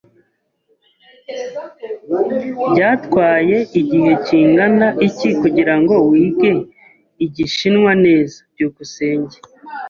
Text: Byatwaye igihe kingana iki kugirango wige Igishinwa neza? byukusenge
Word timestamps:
Byatwaye 2.71 3.57
igihe 3.81 4.11
kingana 4.25 4.87
iki 5.07 5.29
kugirango 5.41 5.95
wige 6.09 6.53
Igishinwa 7.25 7.91
neza? 8.05 8.37
byukusenge 8.53 9.37